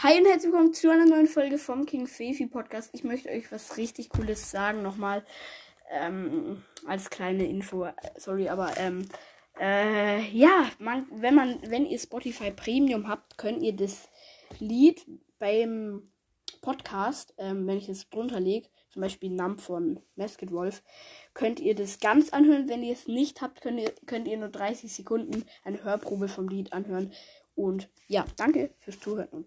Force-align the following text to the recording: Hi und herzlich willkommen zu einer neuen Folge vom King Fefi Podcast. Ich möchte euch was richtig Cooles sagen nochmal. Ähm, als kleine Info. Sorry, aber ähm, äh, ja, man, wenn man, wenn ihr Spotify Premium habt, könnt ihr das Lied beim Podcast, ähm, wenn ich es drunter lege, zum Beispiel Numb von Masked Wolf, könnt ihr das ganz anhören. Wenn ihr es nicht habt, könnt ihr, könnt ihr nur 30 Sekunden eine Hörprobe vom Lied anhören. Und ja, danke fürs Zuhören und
Hi 0.00 0.16
und 0.16 0.26
herzlich 0.26 0.52
willkommen 0.52 0.72
zu 0.72 0.92
einer 0.92 1.06
neuen 1.06 1.26
Folge 1.26 1.58
vom 1.58 1.84
King 1.84 2.06
Fefi 2.06 2.46
Podcast. 2.46 2.90
Ich 2.92 3.02
möchte 3.02 3.30
euch 3.30 3.50
was 3.50 3.76
richtig 3.78 4.10
Cooles 4.10 4.48
sagen 4.48 4.80
nochmal. 4.80 5.24
Ähm, 5.90 6.62
als 6.86 7.10
kleine 7.10 7.48
Info. 7.48 7.88
Sorry, 8.16 8.48
aber 8.48 8.76
ähm, 8.76 9.08
äh, 9.58 10.20
ja, 10.30 10.70
man, 10.78 11.08
wenn 11.10 11.34
man, 11.34 11.58
wenn 11.68 11.84
ihr 11.84 11.98
Spotify 11.98 12.52
Premium 12.52 13.08
habt, 13.08 13.38
könnt 13.38 13.60
ihr 13.60 13.74
das 13.74 14.08
Lied 14.60 15.04
beim 15.40 16.12
Podcast, 16.60 17.34
ähm, 17.36 17.66
wenn 17.66 17.78
ich 17.78 17.88
es 17.88 18.08
drunter 18.08 18.38
lege, 18.38 18.68
zum 18.90 19.02
Beispiel 19.02 19.30
Numb 19.30 19.60
von 19.60 19.98
Masked 20.14 20.52
Wolf, 20.52 20.84
könnt 21.34 21.58
ihr 21.58 21.74
das 21.74 21.98
ganz 21.98 22.32
anhören. 22.32 22.68
Wenn 22.68 22.84
ihr 22.84 22.92
es 22.92 23.08
nicht 23.08 23.40
habt, 23.40 23.62
könnt 23.62 23.80
ihr, 23.80 23.92
könnt 24.06 24.28
ihr 24.28 24.36
nur 24.36 24.50
30 24.50 24.92
Sekunden 24.92 25.44
eine 25.64 25.82
Hörprobe 25.82 26.28
vom 26.28 26.48
Lied 26.48 26.72
anhören. 26.72 27.12
Und 27.56 27.88
ja, 28.06 28.24
danke 28.36 28.72
fürs 28.78 29.00
Zuhören 29.00 29.30
und 29.30 29.46